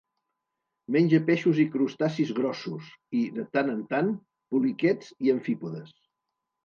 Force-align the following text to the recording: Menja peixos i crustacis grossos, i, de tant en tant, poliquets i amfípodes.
Menja 0.95 1.19
peixos 1.27 1.59
i 1.63 1.65
crustacis 1.75 2.33
grossos, 2.39 2.87
i, 3.21 3.21
de 3.37 3.45
tant 3.59 3.69
en 3.77 3.85
tant, 3.95 4.13
poliquets 4.55 5.13
i 5.29 5.35
amfípodes. 5.39 5.95